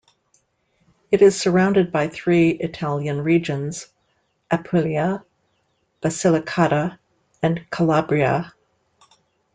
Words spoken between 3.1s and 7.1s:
regions, Apulia, Basilicata,